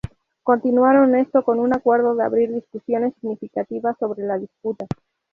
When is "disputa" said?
4.39-4.87